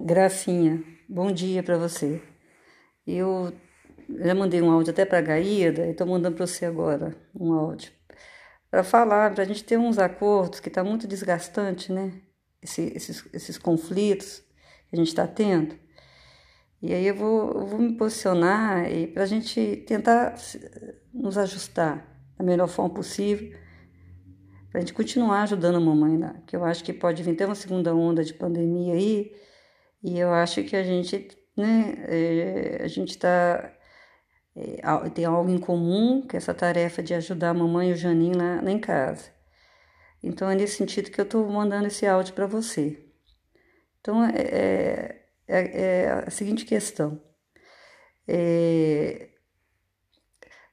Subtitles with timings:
[0.00, 2.20] Gracinha, bom dia para você.
[3.06, 3.52] Eu
[4.08, 7.52] já mandei um áudio até para a Gaída e estou mandando para você agora um
[7.52, 7.92] áudio
[8.68, 12.12] para falar, para a gente ter uns acordos que está muito desgastante, né?
[12.60, 14.42] Esse, esses, esses conflitos
[14.88, 15.78] que a gente está tendo.
[16.82, 20.34] E aí eu vou, eu vou me posicionar e para a gente tentar
[21.12, 22.04] nos ajustar
[22.36, 23.56] da melhor forma possível,
[24.70, 27.46] para a gente continuar ajudando a mamãe lá, que eu acho que pode vir até
[27.46, 29.30] uma segunda onda de pandemia aí
[30.04, 33.72] e eu acho que a gente, né, é, a gente está
[34.54, 37.96] é, tem algo em comum, que é essa tarefa de ajudar a mamãe e o
[37.96, 39.32] Janinho lá, lá em casa.
[40.22, 43.04] Então é nesse sentido que eu estou mandando esse áudio para você.
[44.00, 47.20] Então é, é, é, a seguinte questão.
[48.28, 49.30] É,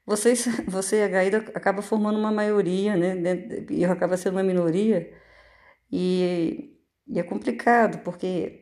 [0.05, 3.15] vocês, você e a Gaída acaba formando uma maioria, né?
[3.69, 5.13] E eu acaba sendo uma minoria.
[5.91, 6.77] E,
[7.07, 8.60] e é complicado, porque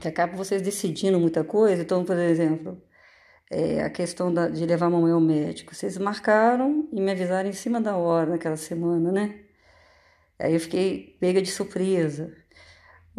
[0.00, 1.82] que acaba vocês decidindo muita coisa.
[1.82, 2.82] Então, por exemplo,
[3.50, 5.74] é, a questão da, de levar a mamãe ao médico.
[5.74, 9.40] Vocês marcaram e me avisaram em cima da hora naquela semana, né?
[10.38, 12.34] Aí eu fiquei pega de surpresa.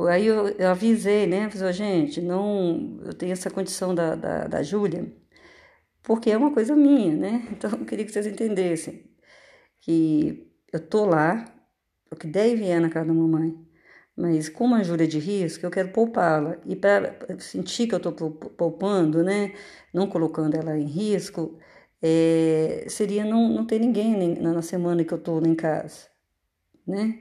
[0.10, 1.50] Aí eu, eu avisei, né?
[1.50, 5.14] Falei, gente, não, eu tenho essa condição da, da, da Júlia,
[6.04, 7.48] porque é uma coisa minha, né?
[7.52, 9.12] Então eu queria que vocês entendessem
[9.82, 11.45] que eu tô lá,
[12.12, 13.56] o que deve é na casa da mamãe.
[14.22, 16.58] Mas como a é de risco, eu quero poupá-la.
[16.64, 19.53] E para sentir que eu estou poupando, né,
[19.91, 21.58] não colocando ela em risco,
[22.00, 26.08] é, seria não, não ter ninguém na semana que eu estou em casa,
[26.88, 27.19] né?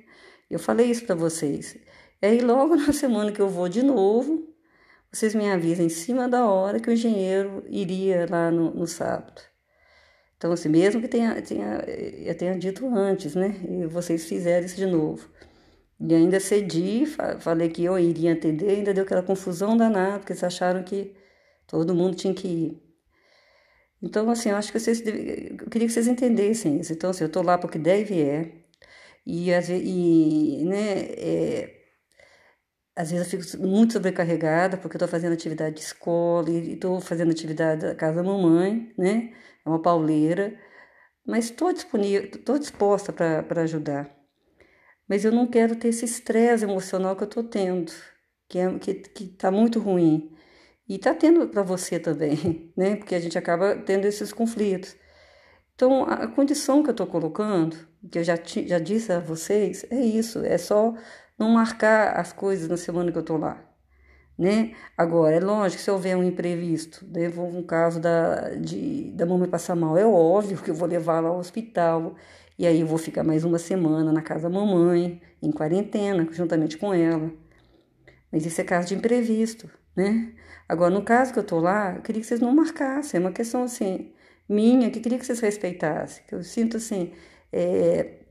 [0.50, 1.78] Eu falei isso para vocês.
[2.20, 4.54] E aí logo na semana que eu vou de novo,
[5.10, 9.40] vocês me avisam em cima da hora que o engenheiro iria lá no, no sábado.
[10.36, 13.56] Então, assim, mesmo que tenha, tenha, eu tenha dito antes, né?
[13.68, 15.28] E vocês fizeram isso de novo.
[16.00, 17.04] E ainda cedi,
[17.40, 21.14] falei que eu iria atender, ainda deu aquela confusão danada, porque eles acharam que
[21.66, 22.82] todo mundo tinha que ir.
[24.02, 26.92] Então, assim, eu acho que vocês, eu queria que vocês entendessem isso.
[26.92, 28.50] Então, assim, eu estou lá porque deve é,
[29.26, 31.76] e, e né, é,
[32.96, 37.00] às vezes eu fico muito sobrecarregada, porque eu estou fazendo atividade de escola, e estou
[37.00, 39.34] fazendo atividade da casa da mamãe, né,
[39.66, 40.58] é uma pauleira,
[41.26, 44.19] mas estou disponível, estou disposta para ajudar
[45.10, 47.90] mas eu não quero ter esse estresse emocional que eu estou tendo,
[48.48, 50.30] que é, que, que tá muito ruim.
[50.88, 52.94] E está tendo para você também, né?
[52.94, 54.94] Porque a gente acaba tendo esses conflitos.
[55.74, 57.76] Então, a condição que eu estou colocando,
[58.08, 60.94] que eu já, já disse a vocês, é isso: é só
[61.36, 63.60] não marcar as coisas na semana que eu estou lá.
[64.38, 64.74] Né?
[64.96, 67.28] Agora, é lógico se houver um imprevisto, né?
[67.36, 71.28] um caso da, de, da mamãe passar mal, é óbvio que eu vou levar ela
[71.30, 72.14] ao hospital
[72.60, 76.76] e aí eu vou ficar mais uma semana na casa da mamãe, em quarentena, juntamente
[76.76, 77.32] com ela.
[78.30, 80.34] Mas isso é caso de imprevisto, né?
[80.68, 83.16] Agora, no caso que eu tô lá, eu queria que vocês não marcassem.
[83.16, 84.12] É uma questão, assim,
[84.46, 86.22] minha, que eu queria que vocês respeitassem.
[86.30, 87.14] Eu sinto, assim,
[87.50, 88.24] é,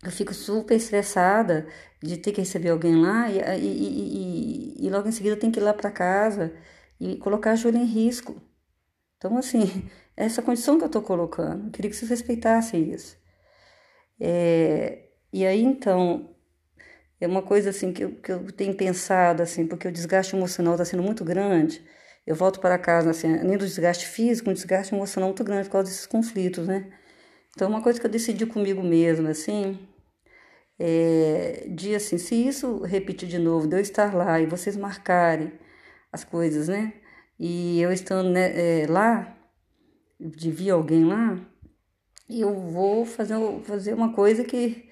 [0.00, 1.66] eu fico super estressada
[2.00, 5.58] de ter que receber alguém lá e, e, e, e logo em seguida tenho que
[5.58, 6.54] ir lá para casa
[7.00, 8.40] e colocar a Júlia em risco.
[9.18, 13.20] Então, assim, essa condição que eu tô colocando, eu queria que vocês respeitassem isso.
[14.24, 16.30] É, e aí, então,
[17.20, 20.74] é uma coisa assim que eu, que eu tenho pensado, assim, porque o desgaste emocional
[20.74, 21.84] está sendo muito grande.
[22.24, 25.72] Eu volto para casa, assim, além do desgaste físico, um desgaste emocional muito grande por
[25.72, 26.88] causa desses conflitos, né?
[27.50, 29.76] Então, uma coisa que eu decidi comigo mesma, assim,
[30.78, 35.52] é, de assim, se isso repetir de novo, de eu estar lá e vocês marcarem
[36.12, 36.94] as coisas, né?
[37.38, 39.36] E eu estando né, é, lá,
[40.20, 41.38] de vir alguém lá,
[42.40, 43.34] eu vou fazer,
[43.64, 44.88] fazer uma coisa que,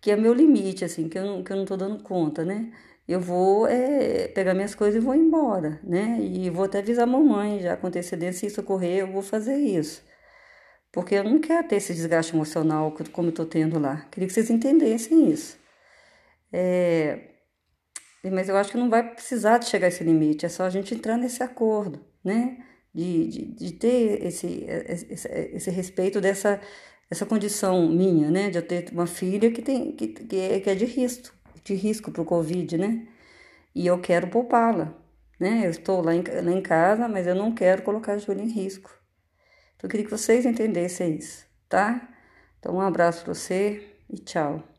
[0.00, 2.72] que é meu limite, assim, que eu, não, que eu não tô dando conta, né?
[3.08, 6.18] Eu vou é, pegar minhas coisas e vou embora, né?
[6.20, 9.56] E vou até avisar a mamãe já com antecedência, se isso ocorrer, eu vou fazer
[9.56, 10.02] isso.
[10.92, 14.06] Porque eu não quero ter esse desgaste emocional como eu tô tendo lá.
[14.10, 15.58] Queria que vocês entendessem isso.
[16.52, 17.30] É,
[18.24, 20.70] mas eu acho que não vai precisar de chegar a esse limite, é só a
[20.70, 22.58] gente entrar nesse acordo, né?
[22.94, 26.60] De, de, de ter esse, esse, esse respeito dessa
[27.10, 30.70] essa condição minha, né, de eu ter uma filha que tem que, que, é, que
[30.70, 31.34] é de risco,
[31.64, 33.08] de risco para o Covid, né,
[33.74, 34.94] e eu quero poupá-la,
[35.38, 38.44] né, eu estou lá em, lá em casa, mas eu não quero colocar a Júlia
[38.44, 38.90] em risco.
[39.76, 42.06] Então, eu queria que vocês entendessem isso, tá?
[42.58, 44.69] Então, um abraço para você e tchau.